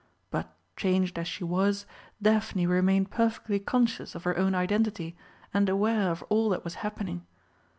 But, 0.31 0.55
changed 0.75 1.19
as 1.19 1.27
she 1.27 1.43
was, 1.43 1.85
Daphne 2.19 2.65
remained 2.65 3.11
perfectly 3.11 3.59
conscious 3.59 4.15
of 4.15 4.23
her 4.23 4.35
own 4.35 4.55
identity 4.55 5.15
and 5.53 5.69
aware 5.69 6.09
of 6.09 6.23
all 6.23 6.49
that 6.49 6.63
was 6.63 6.73
happening. 6.81 7.27